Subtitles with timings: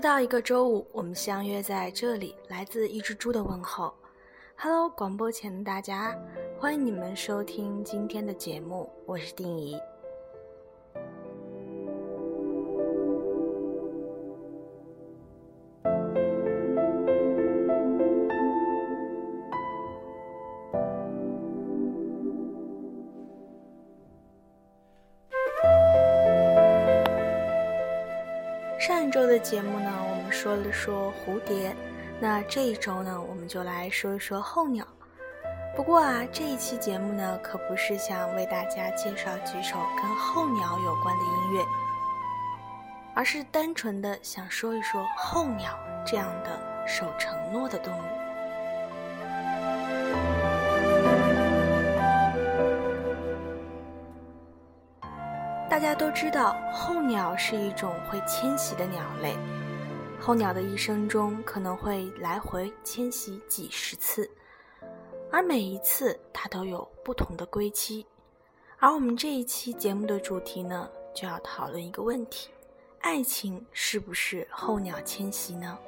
[0.00, 2.34] 又到一个周五，我们相约在这里。
[2.48, 3.92] 来自一只猪的问候
[4.56, 6.16] ，Hello，广播前的大家，
[6.58, 9.76] 欢迎你们收听今天的节目，我是丁怡。
[29.42, 31.74] 节目呢，我们说了说蝴蝶，
[32.20, 34.86] 那这一周呢，我们就来说一说候鸟。
[35.74, 41.64] 不过啊，这一期节目呢，可不是想为大家介绍几首跟候鸟有关的音乐，
[43.14, 48.19] 而是单纯的想说一说候鸟这样的守承诺的动物。
[55.70, 59.36] 大家都知道，候鸟是一种会迁徙的鸟类。
[60.20, 64.28] 候鸟的一生中可能会来回迁徙几十次，
[65.30, 68.04] 而每一次它都有不同的归期。
[68.80, 72.50] 而我们这一期节目的主题呢，就要讨论一个问题：
[72.98, 75.78] 爱情是不是候鸟迁徙呢？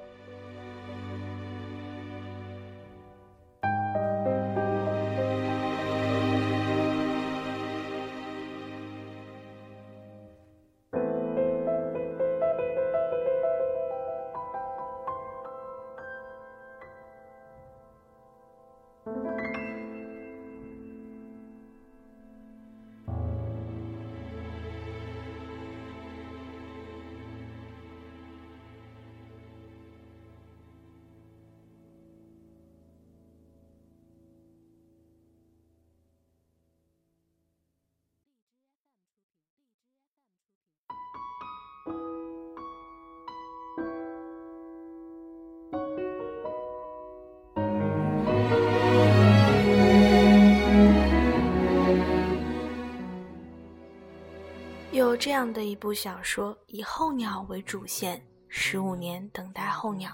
[55.23, 60.11] 这样的一部小说，以候鸟为主线，十五年等待候鸟。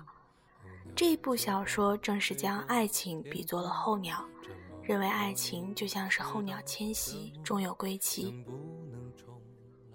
[0.95, 4.23] 这部小说正是将爱情比作了候鸟，
[4.83, 8.45] 认为爱情就像是候鸟迁徙，终有归期。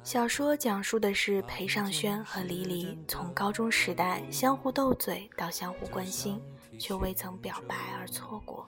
[0.02, 6.42] 小说讲述的是裴尚轩和黎黎从高中时代相互斗嘴到相互关心，
[6.80, 8.68] 却未曾表白而错过。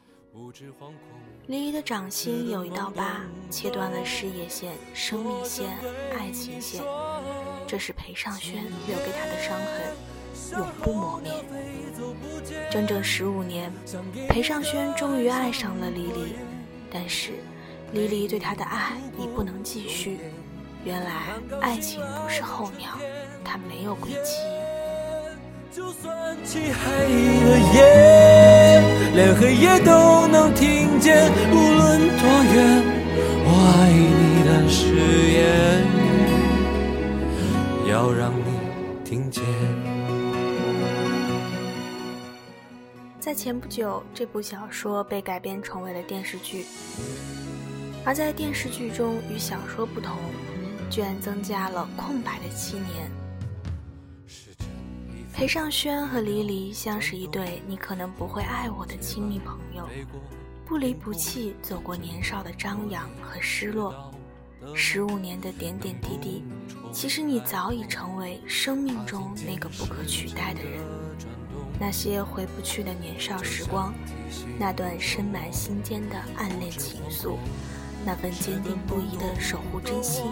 [1.48, 5.78] 黎黎的掌心有一道疤，切断了事业线、生命线、
[6.18, 6.84] 爱情线，
[7.66, 11.32] 这是裴尚轩留给他的伤痕，永不磨灭。
[12.70, 13.72] 整整十五年，
[14.28, 16.36] 裴尚轩终于爱上了黎黎，
[16.92, 17.32] 但是
[17.94, 20.20] 黎黎对他的爱已不能继续。
[20.84, 22.98] 原来爱情不是候鸟，
[23.44, 24.42] 它没有归期。
[25.72, 26.92] 就算漆黑
[27.44, 28.25] 的夜，连
[29.38, 31.30] 黑夜都能听见。
[31.52, 32.84] 无论多远，
[33.44, 34.96] 我爱你的誓
[35.34, 35.84] 言，
[37.92, 38.46] 要让你
[39.04, 39.44] 听见。
[43.20, 46.66] 在前不久，这部小说被改编成为了电视剧，
[48.06, 50.16] 而在电视剧中与小说不同。
[50.88, 53.12] 居然增加了空白的七年。
[55.36, 59.86] 裴尚轩和黎黎像是一对你可能不会爱我的亲密朋友，
[60.66, 64.14] 不离不弃走过年少的张扬和失落，
[64.74, 66.46] 十五年的点点滴滴，
[66.94, 70.82] 其实你早已成为生命中那个不可取代的人。
[71.78, 73.94] 那些回不去的年少时光，
[74.58, 77.36] 那段深埋心间的暗恋情愫，
[78.06, 80.24] 那份坚定不移的守护真心。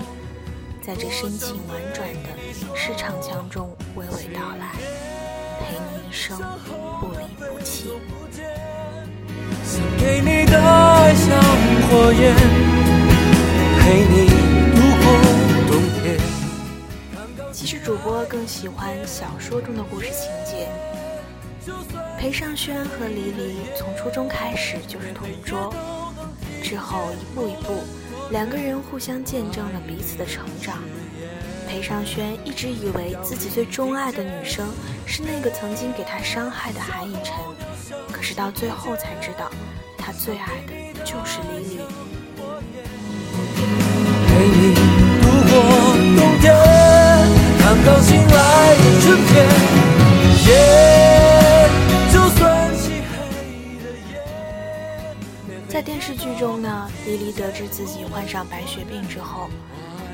[0.86, 2.30] 在这深情婉转的
[2.60, 4.74] 影视唱腔中娓娓道来，
[5.62, 6.38] 陪你一生
[7.00, 7.94] 不离不弃。
[9.98, 11.42] 给你的爱像
[11.88, 12.36] 火焰，
[13.80, 14.28] 陪你
[14.76, 15.06] 度过
[15.72, 15.72] 冬
[16.02, 16.20] 天。
[17.54, 20.68] 其实主播更喜欢小说中的故事情节。
[22.20, 25.74] 裴尚轩和黎黎从初中开始就是同桌，
[26.62, 27.82] 之后一步一步。
[28.34, 30.80] 两个人互相见证了彼此的成长。
[31.70, 34.68] 裴尚轩一直以为自己最钟爱的女生
[35.06, 37.36] 是那个曾经给他伤害的韩以晨，
[38.12, 39.52] 可是到最后才知道，
[40.00, 40.74] 他最爱的
[41.06, 41.78] 就是李李。
[44.28, 44.74] 陪你
[45.22, 45.54] 度过
[46.18, 46.52] 冬天，
[47.60, 49.34] 看到醒来的春天。
[50.44, 50.50] 就
[55.74, 59.50] 在电视剧中呢，黎黎得知自己患上白血病之后。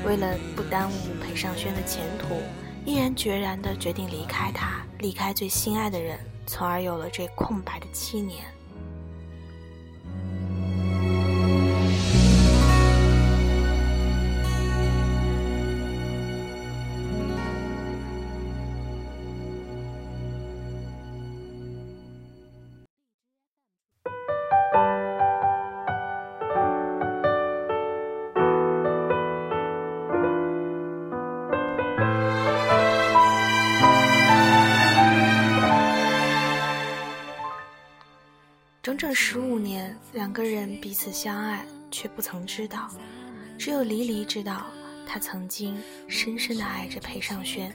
[0.06, 2.40] 为了不耽误裴尚轩的前途，
[2.86, 8.42] 毅然决然地决定离开他，离开最心爱的人，从而有了这空白的七年。
[39.14, 42.90] 十五年，两个人彼此相爱，却不曾知道，
[43.58, 44.66] 只有黎黎知道，
[45.06, 47.74] 他曾经深深的爱着裴尚轩。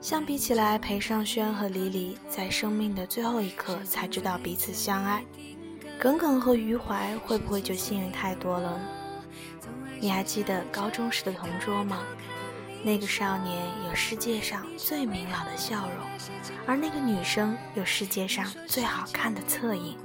[0.00, 5.22] 相比起来，裴尚轩和黎黎在生命的最后一刻才知道彼此相爱，
[5.98, 8.80] 耿耿和余淮会不会就幸运太多了？
[10.00, 12.02] 你还记得高中时的同桌吗？
[12.82, 16.06] 那个少年有世界上最明朗的笑容，
[16.66, 19.98] 而那个女生有世界上最好看的侧影。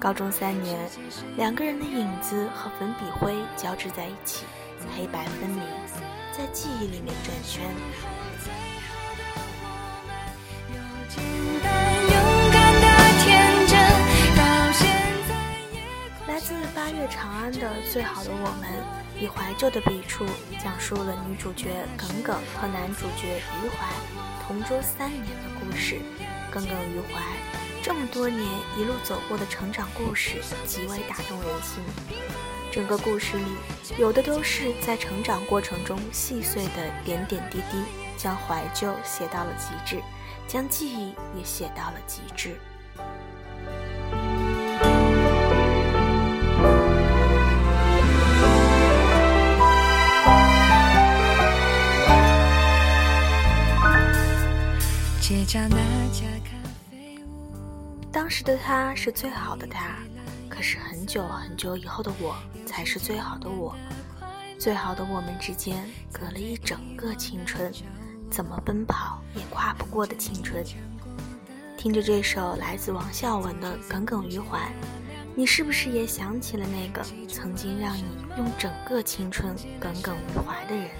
[0.00, 0.90] 高中三年，
[1.36, 4.44] 两个人的影子和粉笔灰交织在一起，
[4.96, 5.62] 黑白分明，
[6.36, 7.64] 在记忆里面转圈。
[16.26, 18.68] 来自八月长安的《最好的我们》。
[19.22, 20.26] 以怀旧的笔触，
[20.60, 23.86] 讲述了女主角耿耿和男主角余淮
[24.44, 26.00] 同桌三年的故事。
[26.50, 27.22] 耿耿于怀
[27.80, 28.44] 这么多年
[28.76, 31.84] 一路走过的成长故事，极为打动人心。
[32.72, 33.44] 整个故事里，
[33.96, 37.84] 有的都是在成长过程中细碎的点点滴滴，
[38.16, 40.02] 将怀旧写到了极致，
[40.48, 42.58] 将记忆也写到了极致。
[58.12, 59.96] 当时的他是最好的他，
[60.48, 62.36] 可是很久很久以后的我
[62.66, 63.74] 才是最好的我。
[64.58, 67.72] 最好的我们之间隔了一整个青春，
[68.30, 70.62] 怎么奔跑也跨不过的青春。
[71.78, 74.58] 听着这首来自王孝文的《耿耿于怀》，
[75.34, 78.04] 你是不是也想起了那个曾经让你
[78.36, 80.90] 用整个青春耿耿于怀的人？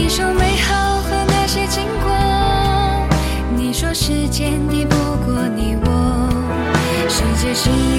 [0.00, 2.08] 你说美好和那些经过，
[3.56, 4.94] 你说时间抵不
[5.26, 6.30] 过你我，
[7.08, 7.97] 世界是。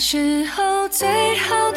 [0.00, 1.69] 时候最好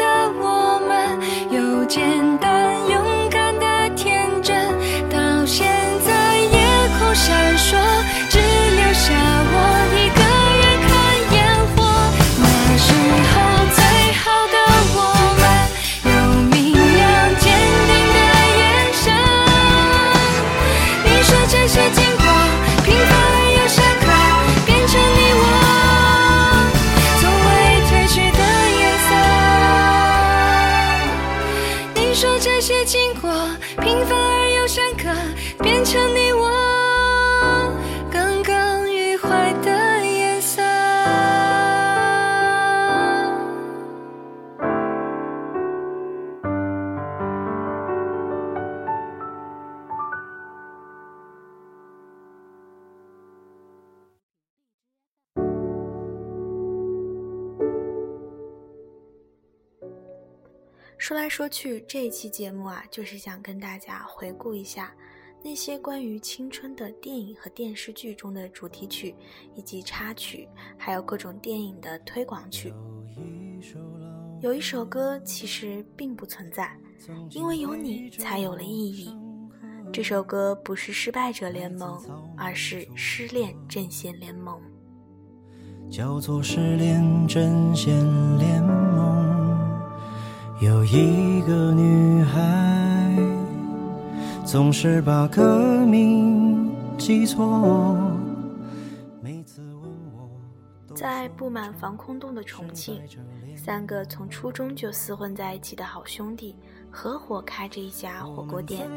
[61.24, 64.94] 来说去，这一期节目啊，就是想跟大家回顾一下
[65.42, 69.15] 那些关于青春的电影和电视剧中的主题曲，
[69.56, 72.74] 以及插曲，还有各种电影的推广曲。
[74.42, 76.77] 有一首歌其实并不存在，
[77.30, 79.18] 因为有你才有了意义。
[79.94, 82.03] 这首歌不是失败者联盟，
[82.36, 84.62] 而是失恋阵线联盟。
[85.89, 87.96] 叫做失恋阵线
[88.38, 89.33] 联盟，
[90.60, 93.12] 有一个女孩
[94.46, 97.98] 总是把歌名记错。
[100.96, 103.02] 在布满防空洞的重庆，
[103.58, 106.56] 三个从初中就厮混在一起的好兄弟。
[106.90, 108.88] 合伙开着一家火锅店，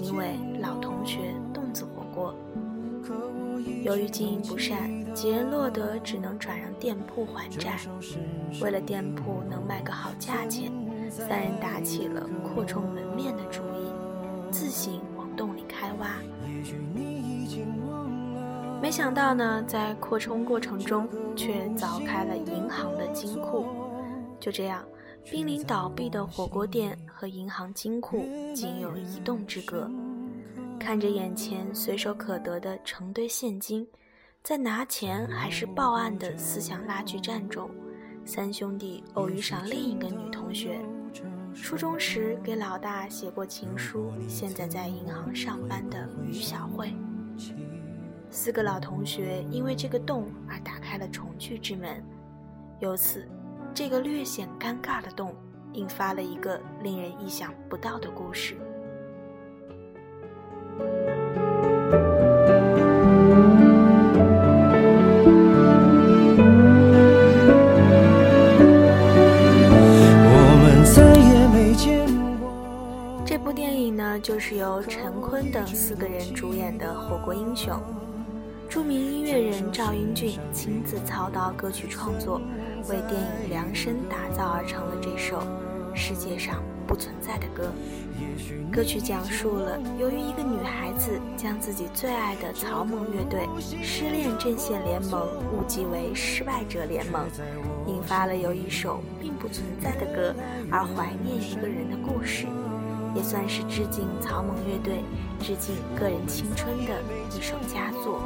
[0.00, 2.34] 名为“老同学洞子火锅”。
[3.84, 7.78] 由于经营不善，几人落得只能转让店铺还债。
[8.62, 10.72] 为了店铺能卖个好价钱，
[11.16, 13.92] 三人打起了扩充门面的主意，
[14.50, 16.08] 自行往洞里开挖。
[18.82, 23.66] 没想到呢，在扩充过程中却凿开了银行的金库。
[24.40, 24.84] 就这样。
[25.30, 29.90] 濒临倒闭的火锅店和银行金库仅有一洞之隔。
[30.78, 33.88] 看着眼前随手可得的成堆现金，
[34.42, 37.70] 在拿钱还是报案的思想拉锯战中，
[38.26, 40.78] 三兄弟偶遇上另一个女同学，
[41.54, 46.92] 初中时给老大写过情书，现在在银行上班的于小慧。
[48.30, 52.04] 四个老同学因为这个洞而打开了重聚之门，
[52.80, 53.26] 由此。
[53.72, 55.34] 这个略显尴尬的洞，
[55.72, 58.56] 引发了一个令人意想不到的故事。
[74.24, 77.74] 就是由陈坤等四个人主演的《火锅英雄》，
[78.70, 82.40] 著名音乐人赵英俊亲自操刀歌曲创作。
[82.88, 85.42] 为电影量身打造而成了这首
[85.94, 87.70] 世界上不存在的歌。
[88.72, 93.46] 歌曲讲述了由于一个女孩子将自己最爱的草蜢乐队
[93.82, 95.20] 失恋阵线联盟
[95.52, 97.26] 误记为失败者联盟，
[97.86, 100.34] 引发了由一首并不存在的歌
[100.70, 102.46] 而怀念一个人的故事，
[103.14, 105.04] 也算是致敬草蜢乐队、
[105.40, 106.92] 致敬个人青春的
[107.36, 108.20] 一首佳作。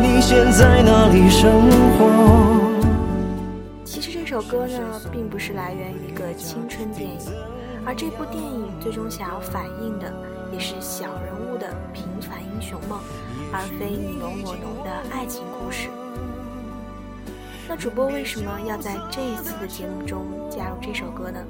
[0.00, 1.50] 你现在哪里生
[1.98, 2.70] 活？
[3.84, 7.32] 其实这首歌呢，并不是来源于一个青春电影，
[7.84, 10.12] 而这部电影最终想要反映的，
[10.52, 13.00] 也是小人物的平凡英雄梦，
[13.52, 15.88] 而非你侬我侬的爱情故事。
[17.66, 21.40] 那主播为什么要在这一次的节目中加入这首歌呢？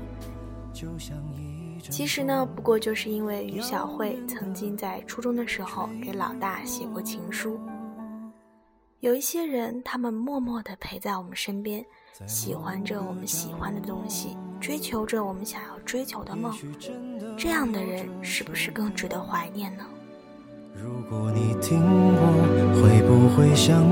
[1.90, 7.58] 其实呢，不过就是因为于小慧曾经在初中的时候给老大写过情书。
[9.00, 11.84] 有一些人，他们默默地陪在我们身边，
[12.26, 16.52] 喜欢着我们喜欢的东西，追求着我们想要追求的梦。
[17.36, 19.84] 这样的人，是不是更值得怀念呢？
[20.74, 22.26] 如果你听过，
[22.82, 23.82] 会不会想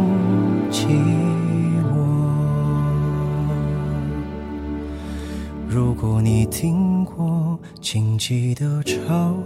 [0.72, 0.88] 起
[5.76, 9.37] 如果你听过，请记得嘲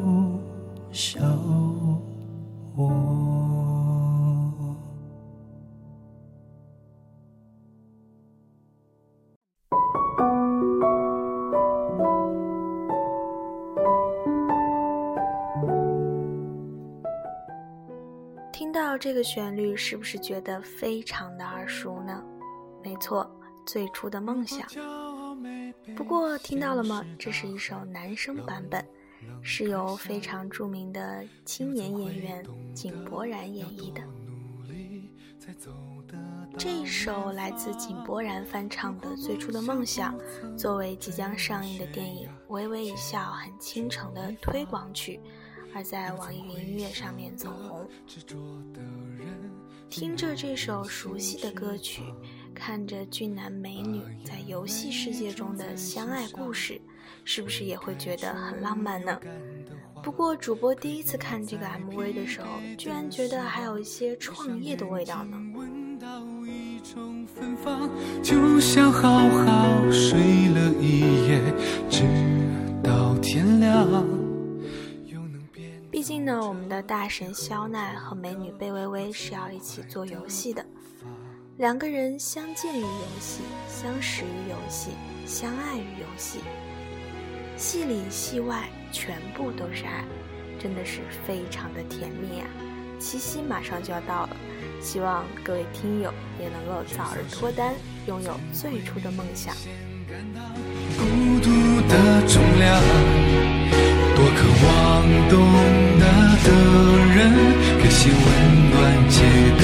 [0.93, 1.19] 笑
[2.77, 2.89] 我。
[19.01, 22.23] 这个旋律是不是觉得非常的耳熟呢？
[22.85, 23.29] 没错，
[23.65, 24.69] 最初的梦想。
[25.97, 27.04] 不过听到了吗？
[27.18, 28.85] 这是一首男声版本，
[29.42, 32.44] 是由非常著名的青年演员
[32.75, 34.02] 井柏然演绎的。
[36.59, 40.18] 这一首来自井柏然翻唱的《最初的梦想》，
[40.56, 45.20] 作为即将上映的电影《微微一笑很倾城》的推广曲。
[45.73, 47.88] 而在网易云音乐上面走红，
[49.88, 52.02] 听着这首熟悉的歌曲，
[52.61, 56.79] 看着俊男美女在游戏世界中的相爱故事，
[57.25, 59.19] 是不是也会觉得很浪漫呢？
[60.02, 65.40] 不过主播第一次看这个 MV 的时候，居然觉得还有一些创业的味道呢。
[68.23, 71.40] 就像好好睡了一夜，
[71.88, 72.05] 直
[72.85, 74.07] 到天亮。
[75.90, 80.64] 毕竟呢，我们的大神肖奈和美女贝微微是要一起做游戏的，
[81.61, 84.93] 两个人相见于游戏，相识于游戏，
[85.26, 86.38] 相爱于游戏，
[87.59, 90.02] 戏里戏外全部都是爱，
[90.59, 92.47] 真的是非常的甜蜜啊！
[92.99, 94.37] 七夕马上就要到了，
[94.81, 97.75] 希望各位听友也能够早日脱单，
[98.07, 99.55] 拥有最初的梦想。
[100.97, 101.05] 孤
[101.43, 101.50] 独
[101.90, 102.81] 的重量。
[104.17, 105.37] 多渴望懂
[106.00, 106.05] 得
[106.43, 106.49] 的
[107.14, 107.21] 人，
[107.83, 108.19] 给些温
[108.71, 109.21] 暖，借
[109.61, 109.62] 个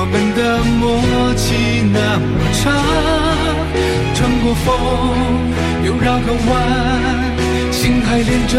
[0.00, 0.80] 我们的默
[1.36, 2.72] 契那么长，
[4.14, 4.66] 穿过风
[5.84, 6.50] 又绕个弯。
[7.70, 8.56] 心还连着，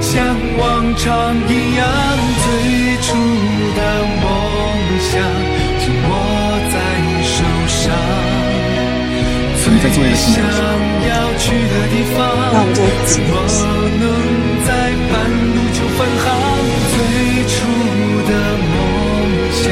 [0.00, 0.24] 像
[0.56, 1.84] 往常一样，
[2.40, 2.48] 最
[3.04, 3.12] 初
[3.76, 3.80] 的
[4.24, 4.24] 梦
[5.04, 5.20] 想
[5.84, 6.10] 紧握
[6.72, 6.76] 在
[7.28, 7.92] 手上。
[9.68, 12.16] 最想要去的地方，
[13.04, 13.30] 怎么
[14.00, 14.02] 能
[14.64, 14.68] 在
[15.12, 16.26] 半路就返航？
[16.88, 16.96] 最
[17.52, 17.54] 初
[18.24, 18.32] 的
[18.72, 18.74] 梦
[19.52, 19.62] 想，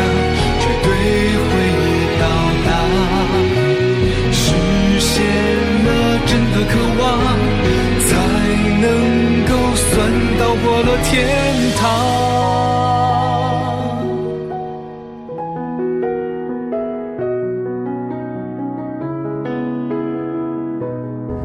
[11.09, 11.25] 天
[11.77, 11.83] 堂。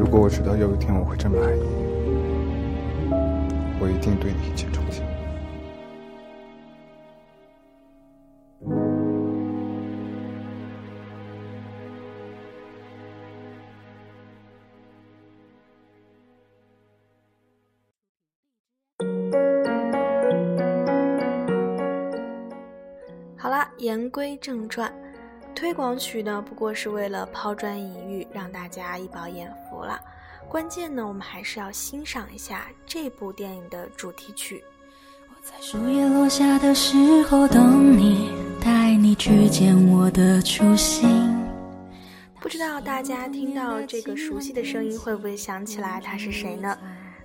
[0.00, 1.62] 如果我知道有一天我会这么爱你，
[3.80, 4.70] 我一定对你讲
[23.82, 24.94] 言归正传，
[25.56, 30.00] 推广曲呢，不过是为了抛砖引玉，让大家一饱眼福了。
[30.48, 34.62] 关键呢，我们还是要欣赏一下这部电影的主题曲。
[35.28, 38.30] 我在树叶落下的时候等你，
[38.64, 41.36] 带你去见我的初心。
[42.38, 46.78] 不知道大家听到这个熟悉的声音，会不会想起来他是谁呢？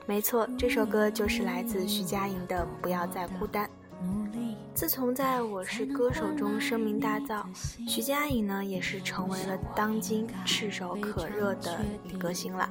[0.08, 3.64] 没错，这首歌就是来自徐佳莹的《不要再孤单》。
[4.78, 7.44] 自从在我是歌手中声名大噪，
[7.88, 12.70] 徐佳莹呢也是成为了当今炙手可热的女歌星了。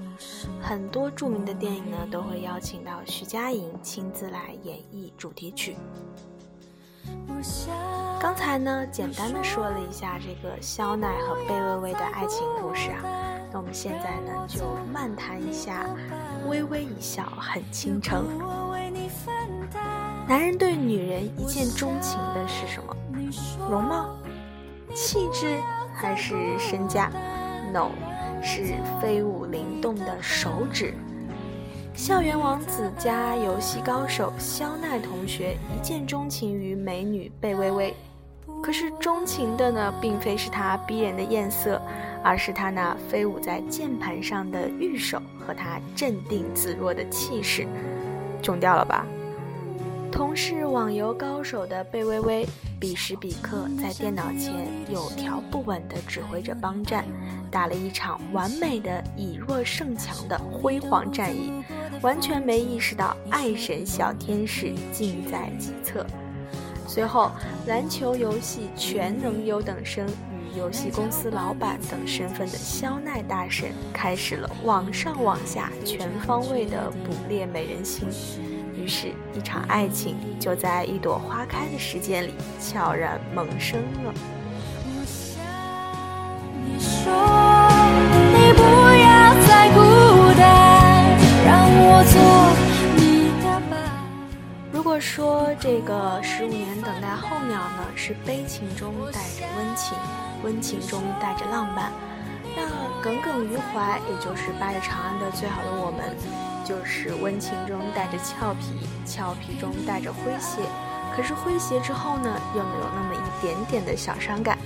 [0.63, 5.77] 很多著名的电影呢都会邀请到徐佳莹亲自来演绎主题曲。
[8.21, 13.03] 刚才呢简单的说了一下这个肖奈和贝微微的爱情故事啊，
[13.53, 14.61] 那我们现在呢就
[14.93, 15.85] 漫谈一下
[16.47, 18.27] 微微一笑很倾城。
[20.29, 22.97] 男人对女人一见钟情的是什么？
[23.71, 24.09] 容貌、
[24.93, 25.57] 气质
[25.95, 27.13] 还是身价
[27.73, 27.91] ？No，
[28.43, 30.95] 是飞舞灵动的手指。
[31.95, 37.95] 校园王子加游戏高手肖奈同学一见钟情于美女贝微微，
[38.61, 41.81] 可是钟情的呢，并非是她逼人的艳色，
[42.25, 47.65] 而是她那飞舞在键盘上的玉手和她镇定自若的气势。
[48.43, 49.07] 中掉了吧？
[50.11, 52.47] 同是网游高手的贝微微，
[52.81, 57.05] 彼时彼刻在电脑前有条不紊地指挥着帮战，
[57.51, 61.53] 打了一场完美的以弱胜强的辉煌战役，
[62.01, 66.07] 完全没意识到爱神小天使近在即侧。
[66.87, 67.31] 随后，
[67.67, 78.09] 篮球游戏全能优等生与游戏公司老板等身份的肖奈大神，开始了网上网下全方位的捕猎美人心。
[78.87, 84.15] 于是，一场爱情就在一朵花开的时间里悄然萌生了。
[94.71, 99.99] 如果说这个十五年等待候鸟呢，是悲情中带着温情，
[100.45, 101.91] 温情中带着浪漫，
[102.55, 102.63] 那
[103.03, 106.46] 耿耿于怀，也就是八月长安的最好的我们。
[106.67, 110.61] 就是温情中带着俏皮，俏皮中带着诙谐，
[111.15, 114.59] 可是诙谐之后呢，又没有那么一点点的小伤感。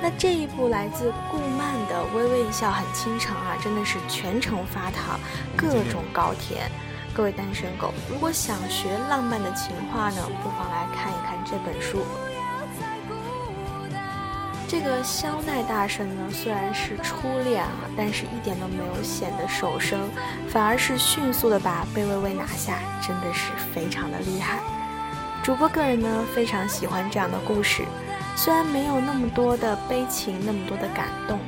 [0.00, 5.18] 那这一部来自顾漫的《微微一笑很倾城》啊，真的是全程发糖，
[5.56, 6.70] 各种高甜。
[7.12, 12.04] 各位单身狗，如果想学浪漫的情话呢，不妨来看一看这本书。
[14.68, 20.10] 这个肖奈大神呢，虽然是初恋啊，但是一点都没有显得手生，
[20.48, 24.58] 反而是迅速的把贝微微拿下，真的是非常的厉害。
[25.44, 27.84] 主播个人呢，非常喜欢这样的故事，
[28.34, 31.38] 虽然没有那么多的悲情，那么多的感动，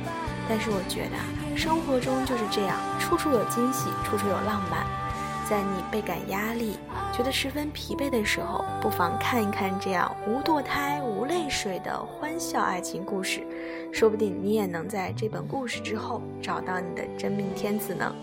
[0.47, 4.87] 但是我觉得生活中就是这样，处处有惊喜，处处有浪漫。
[5.49, 6.77] 在你倍感压力、
[7.11, 13.41] 觉得十分疲惫的时候，不妨看一看这样无堕胎、无泪水的欢笑爱情故事，
[13.91, 18.13] 说不定你也能在这本故事之后找到你的真命天子呢。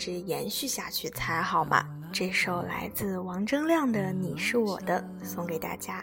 [0.00, 1.86] 直延续下去才好嘛。
[2.10, 6.02] 这首来自王铮亮的《你是我的》送给大家。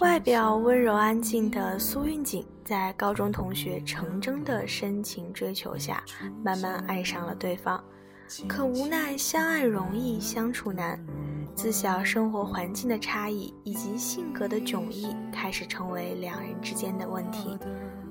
[0.00, 6.02] 外表温柔安静的苏运锦，在高中同学程铮的深情追求下，
[6.42, 7.84] 慢慢爱上了对方。
[8.48, 10.98] 可无奈相爱容易相处难，
[11.54, 17.58] 自小生活环境的差异以及性格的迥异，开始成为两人之间的问题。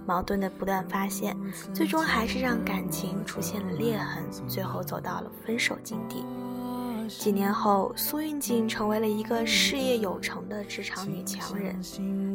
[0.05, 1.37] 矛盾的不断发现，
[1.73, 6.23] 最终还是让感情出现了裂痕，最后走到了分手境地。
[7.07, 11.75] 几年后，苏运锦成为了一个事业有成的职场女强人，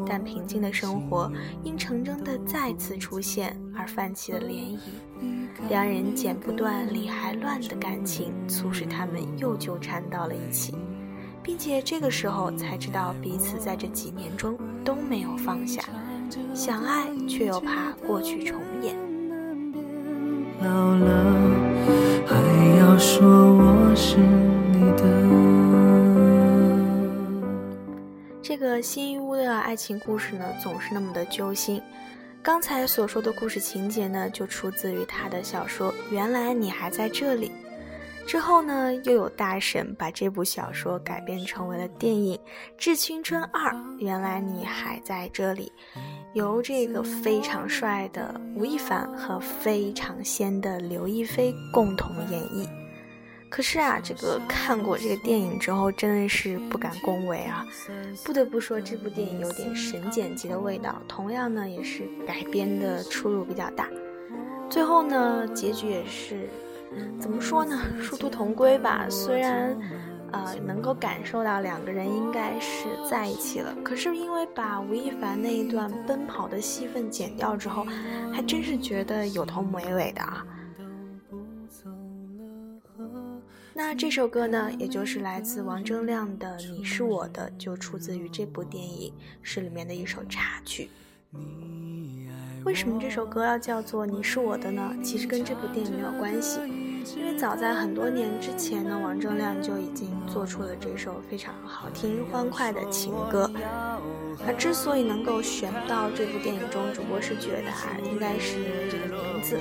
[0.05, 1.31] 但平静的生活
[1.63, 4.79] 因程铮的再次出现而泛起了涟漪。
[5.69, 10.75] 两人剪不断理还乱的感情，促使他们又纠缠到了一起，
[11.45, 15.83] 并且这个时候才知道彼此在这几年中都没有放下，
[16.55, 18.97] 想爱却又怕过去重演。
[20.63, 21.07] 老了，
[22.27, 22.35] 还
[22.79, 24.17] 要说我是
[24.73, 25.05] 你的。
[28.41, 31.83] 这个新一屋的爱情故事呢，总是那么的揪心。
[32.43, 37.49] 刚才所说的故事情节呢，就出自于他的小说《原来你还在这里》。
[38.27, 42.37] 之后呢，又有大神把这部小说改编成为了电影
[42.77, 45.71] 《致青春二》，原来你还在这里，
[46.33, 52.67] 由这个非常帅的吴亦凡和非常仙的刘亦菲共同演绎。
[53.51, 57.65] 可是啊，这个看过这个电影之后，真的是不敢恭维啊！
[58.25, 61.01] 不得不说，这部电影有点神剪辑的味道。
[61.07, 63.89] 同样呢，也是改编的出入比较大。
[64.69, 66.49] 最后呢，结局也是
[67.19, 67.79] 怎么说呢？
[68.01, 69.07] 殊途同归吧。
[69.09, 69.77] 虽然，
[70.33, 77.87] 呃，能够感受到两个人应该是在一起了，可是因为把吴亦凡那一段奔跑的戏份剪掉之后，
[78.33, 80.47] 还真是觉得有头没尾的啊。
[83.77, 90.89] 那这首歌呢，也就是来自王铮亮的《你是我的》，就出自于这部电影，是里面的一首插曲。
[92.65, 94.95] 为什么这首歌要叫做《你是我的》呢？
[95.03, 96.61] 其实跟这部电影没有关系，
[97.17, 103.51] 因为早在很多年之前呢，王铮亮就已经做出了这首非常好听、欢快的情歌。
[104.47, 109.59] 而之所以能够选到这部电影中，主播是觉得啊，应该是因为这个名字。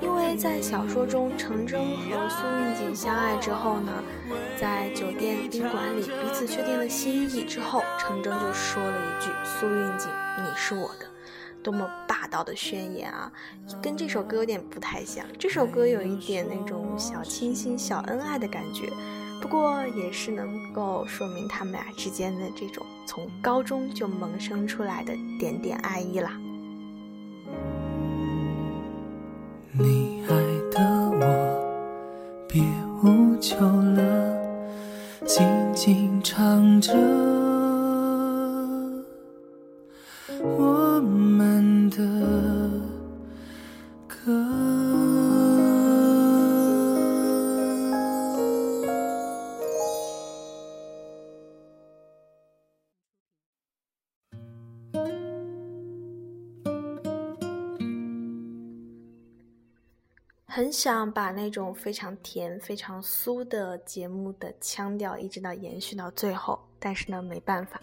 [0.00, 3.92] 因为在小说中，程铮和苏运锦相爱之后呢，
[4.60, 11.06] 在酒店宾馆里彼此确定了心意之后，程铮就说了一句：“苏运锦，你是我的。”
[11.66, 13.28] 多么霸道的宣言啊！
[13.82, 18.88] 跟这首歌有点不太像，这首歌有一点那种小清新、小恩爱的感觉，
[19.42, 26.38] 不过也是能够说明他们俩之间的这种从高中就萌生出来的点点爱意啦。
[29.72, 30.36] 你爱
[30.70, 30.80] 的
[31.18, 32.62] 我，别
[33.02, 34.36] 无求了，
[35.24, 36.94] 静静唱着
[60.66, 67.80] 很想把那种非常甜、非常酥的节目的腔调一直到延续到最后，但是呢，没办法，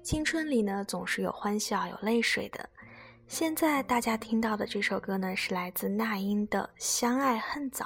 [0.00, 2.68] 青春里呢总是有欢笑、有泪水的。
[3.26, 7.84] 现在大家听到的这首歌呢，是来自那英的《相爱恨早》，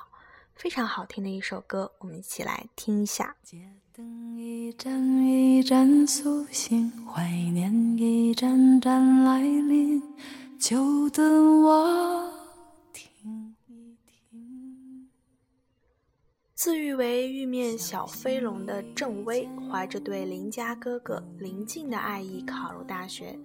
[0.54, 3.34] 非常好听的一首歌，我们一起来听一下。
[3.42, 10.02] 街灯一盏一盏苏醒，怀念一盏盏来临，
[10.60, 12.43] 就等我。
[16.64, 23.38] 自誉为玉面小飞龙的郑薇，怀着对邻家哥哥林静的爱意考入大学。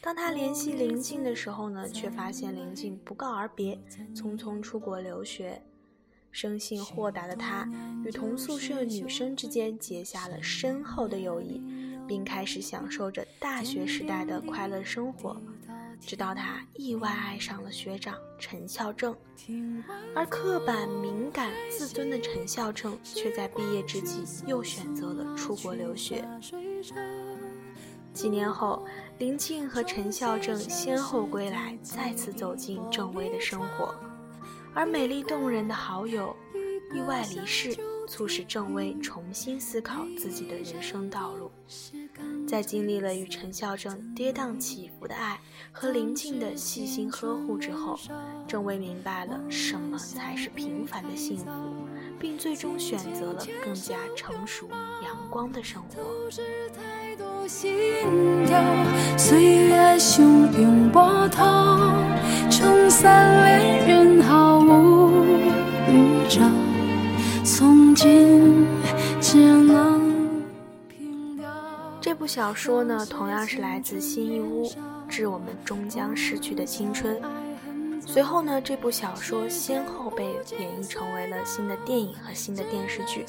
[0.00, 3.78] 当他联系林静的时候呢，却发现林静不告而别，
[4.16, 5.62] 匆匆出国留学。
[6.32, 7.70] 生性豁达的他，
[8.04, 11.62] 与同宿舍女生之间结下了深厚的友谊，
[12.08, 15.40] 并开始享受着大学时代的快乐生活。
[16.00, 19.14] 直到他意外爱上了学长陈孝正，
[20.14, 26.26] 而刻板敏感、自尊的陈孝正却在毕业之际又选择了出国留学。
[28.12, 28.84] 几年后，
[29.18, 33.94] 林静和陈孝正先后归来，再次走进郑微的生活，
[34.74, 36.34] 而美丽动人的好友
[36.92, 37.76] 意外离世，
[38.10, 41.48] 促使郑薇重新思考自己的人生道路。
[42.44, 45.38] 在经历了与陈孝正跌宕起伏的爱
[45.70, 47.96] 和林静的细心呵护之后，
[48.48, 51.46] 郑薇明白了什么才是平凡的幸福，
[52.18, 54.68] 并最终选择了更加成熟、
[55.04, 56.02] 阳光的生活。
[59.16, 61.94] 岁月汹涌波涛，
[62.50, 65.24] 冲散恋人毫无
[65.88, 66.69] 预兆。
[68.00, 68.66] 从今
[69.20, 70.40] 只能。
[72.00, 74.72] 这部小说呢，同样是来自新一屋，
[75.06, 77.20] 致我们终将逝去的青春。
[78.06, 80.24] 随后呢，这部小说先后被
[80.58, 83.26] 演绎成为了新的电影和新的电视剧。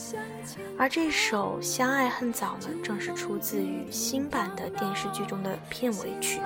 [0.78, 6.40] 而这首《相爱恨早》呢，正是出自于新版的电视剧中的片尾曲。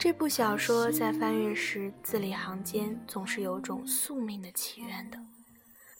[0.00, 5.18] 这部小说在翻阅时，字里行间总是有种宿命的祈愿的。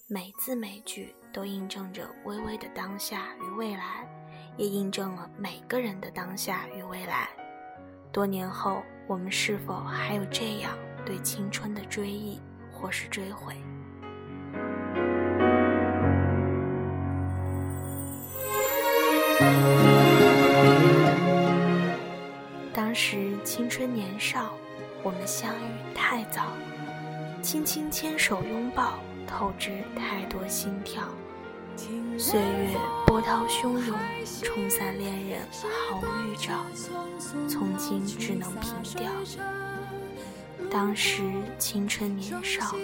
[0.06, 4.08] 每字每句都印证着微微的当下与未来，
[4.56, 7.28] 也印证了每个人的当下与未来。
[8.10, 10.72] 多年后，我们是否还有这样
[11.04, 12.40] 对青春的追忆，
[12.72, 13.54] 或是追悔？
[22.90, 24.53] 当时青春年少，
[25.05, 26.48] 我们相遇太早，
[27.40, 28.94] 轻轻牵手拥抱。
[29.29, 31.05] 透支太多心跳，
[32.18, 32.76] 岁月
[33.07, 33.96] 波涛汹涌，
[34.42, 36.66] 冲散恋人毫无预兆，
[37.48, 39.09] 从今只能凭吊。
[40.68, 41.22] 当时
[41.61, 42.74] 青春年少，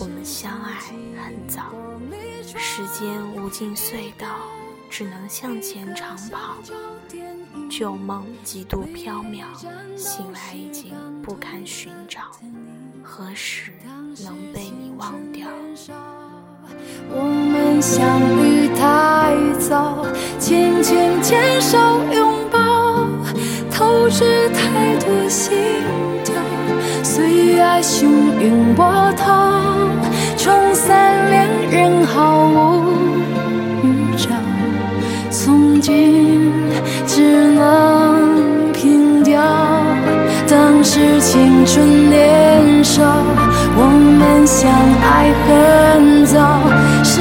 [0.00, 0.80] 我们相爱
[1.22, 1.72] 很早，
[2.58, 4.40] 时间无尽隧道，
[4.90, 6.56] 只能向前长跑。
[7.68, 9.44] 旧梦几度飘渺，
[9.96, 12.20] 醒来已经不堪寻找，
[13.02, 13.72] 何时？
[14.24, 15.46] 能被你忘掉。
[17.10, 20.04] 我们相遇太早，
[20.38, 21.78] 轻轻牵手
[22.12, 23.06] 拥抱，
[23.70, 25.56] 透支太多心
[26.24, 26.34] 跳。
[27.04, 28.06] 岁月汹
[28.40, 29.88] 涌波涛，
[30.36, 32.92] 冲散恋人毫无
[33.84, 34.30] 预兆。
[35.30, 36.47] 从今
[37.18, 39.42] 只能凭吊，
[40.48, 43.02] 当时青春年少。
[43.76, 43.82] 我
[44.20, 44.70] 们相
[45.02, 46.60] 爱很早，
[47.02, 47.20] 是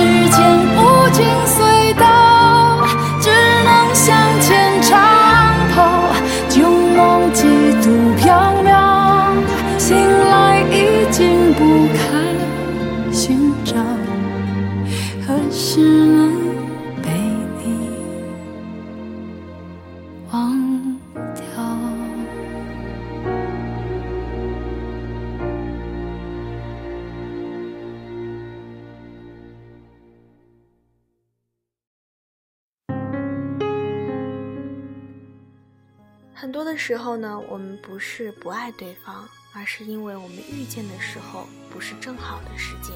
[36.88, 42.96] 时候呢，我们不是不爱对方，而是因为我们遇见的时候不是正好的时间。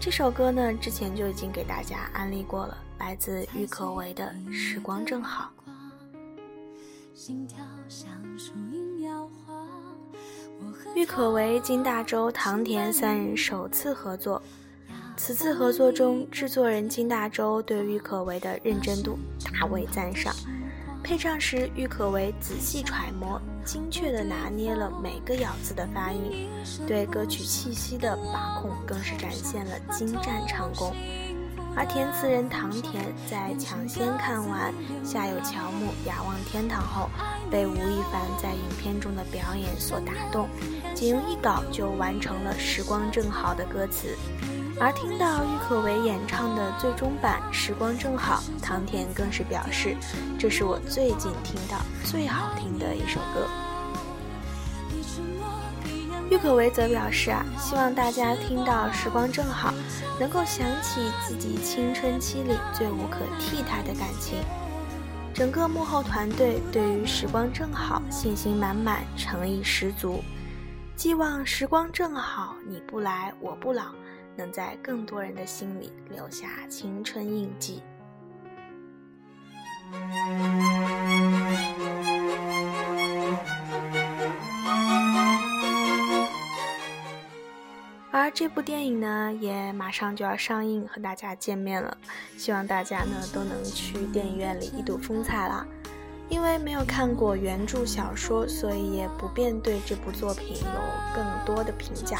[0.00, 5.52] 这首歌呢，之前就已经给大家安利过了，来自郁可唯的《时光正好》。
[10.96, 14.42] 郁可唯、金大洲、唐田三人首次合作，
[15.16, 20.34] 此次合作中，制作人金大洲对郁可唯的认真度大为赞赏。
[21.06, 26.50] 配唱时，郁可唯仔细揣摩，精确地拿捏了每个咬字的发音，
[26.84, 30.92] 对歌曲气息的把控更是展现了精湛唱功。
[31.76, 34.72] 而填词人唐田在抢先看完
[35.08, 37.08] 《夏有乔木，雅望天堂》后，
[37.52, 40.48] 被吴亦凡在影片中的表演所打动，
[40.92, 44.16] 仅用一稿就完成了《时光正好》的歌词。
[44.78, 49.96] 而听到郁可唯演唱的最终版《时光正好》，唐田更是表示，
[50.38, 53.48] 这是我最近听到最好听的一首歌。
[56.28, 59.70] 郁可唯则表示啊，希望大家听到《时光正好》，
[60.20, 64.40] 能够想起自己青春期里最无可替代的感情。
[65.32, 70.22] 整个幕后团队对于《时光正好》信心满满，诚意十足，
[70.96, 73.84] 寄望《时光正好》，你不来我不老。
[74.36, 77.82] 能在更多人的心里留下青春印记。
[88.10, 91.96] 而这部电影呢，也马上就要上映，和大家见面了。
[92.36, 95.66] 希望大家呢都能去电影院里一睹风采啦！
[96.28, 100.80] 因为没有看过原著小说，所以也不便对这部作品有
[101.14, 102.18] 更多的评价。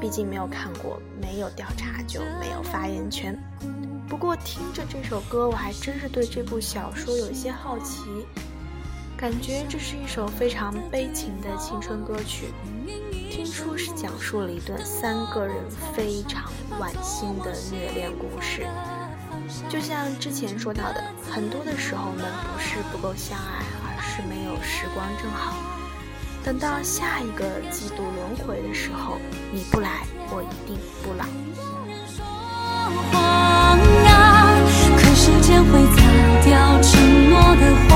[0.00, 3.38] 毕竟没有看过，没有调查就没有发言权。
[4.08, 8.26] 不过听着这首歌，我还真是对这部小说有些好奇，
[9.16, 12.52] 感觉这是一首非常悲情的青春歌曲。
[13.30, 15.56] 听出是讲述了一段三个人
[15.94, 18.66] 非常惋惜的虐恋故事。
[19.68, 25.54] 就像之前说到的，很多的时候我们，不是不够相爱，而是没有时光正好。
[26.44, 29.18] 等到下一个季度轮回的时候，
[29.52, 31.24] 你不来，我一定不老。
[34.96, 36.02] 可时间会擦
[36.44, 36.52] 掉
[36.82, 36.92] 承
[37.30, 37.92] 诺的话，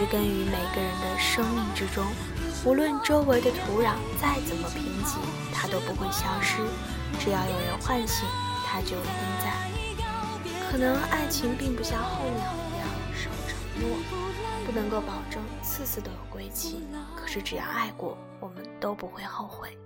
[0.00, 2.02] 植根于每个人的生命之中。
[2.64, 5.18] 无论周围的土壤再怎么贫瘠，
[5.52, 6.62] 它都不会消失。
[7.18, 8.26] 只要有人唤醒，
[8.64, 9.52] 它就一定在。
[10.70, 13.98] 可能爱情并不像候鸟一样守承诺，
[14.64, 16.82] 不能够保证次次都有归期。
[17.14, 18.16] 可是只要爱过。
[18.40, 19.76] 我们都不会后悔。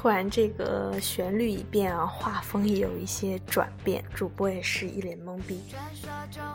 [0.00, 5.60] 突然，这个旋律一变啊，画风也有一些转变，主播也是一脸懵逼。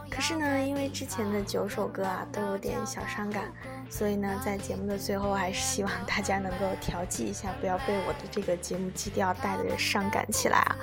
[0.09, 3.53] 可是呢，因为之前的九首歌啊都有点小伤感，
[3.87, 10.75] 所以呢，在节目的最后，还是希望大家能够调剂一下，不要被我的这个节目基调带的伤感起来啊。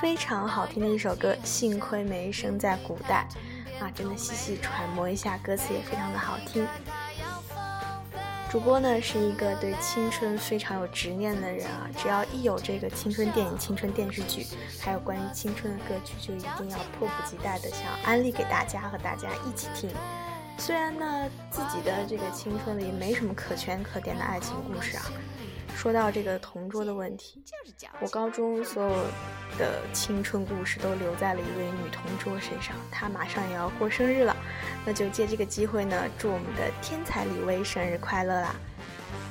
[0.00, 3.28] 非常好听的一首歌，幸亏没生在古代
[3.78, 6.66] 啊，真的细细揣摩一下，歌词也非常的好听。
[8.48, 14.46] 主播呢是一个对青春非常有执念的人啊，只要一有这个青春电影、青春电视剧，
[14.80, 19.90] 还有关于青春的歌曲，就一定要迫不及待的想安利给大家，和大家一起听。
[20.58, 25.02] 虽然呢自己的这个青春里没什么可圈可点的爱情故事啊。
[25.76, 27.44] 说到这个同桌的问题，
[28.00, 28.90] 我高中所有
[29.58, 32.74] 的青春故事都留在了一位女同桌身上。
[32.90, 34.34] 她马上也要过生日了，
[34.86, 38.56] 那就借这个机会呢，祝我们的天才李薇生日快乐啦！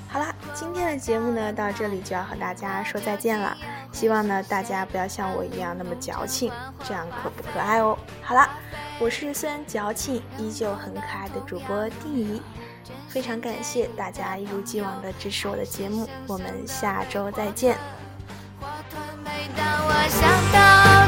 [0.07, 3.57] 好啦，今天的节目呢到这里就要和大家说再见了。
[3.91, 6.53] 希望呢大家不要像我一样那么矫情，
[6.83, 7.97] 这样可不可爱哦。
[8.21, 8.51] 好啦，
[8.99, 12.39] 我是虽然矫情依旧很可爱的主播丁怡。
[13.15, 17.77] 非常感谢大家一如既往的支持我的节目，我们下周再见。
[19.23, 20.59] 每当我想到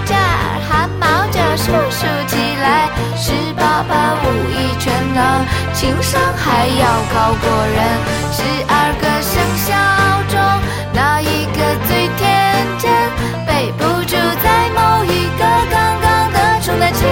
[0.05, 2.87] 这儿，汗毛就竖竖起来。
[3.17, 5.43] 是爸爸武艺全能，
[5.73, 7.77] 情商还要高过人。
[8.31, 8.39] 十
[8.69, 9.35] 二个生
[9.67, 9.75] 肖
[10.31, 10.39] 中，
[10.93, 12.87] 哪一个最天真？
[13.45, 17.03] 背不住在某一个刚刚的重的青。